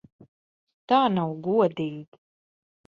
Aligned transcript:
Tā 0.93 1.03
nav 1.19 1.37
godīgi! 1.51 2.23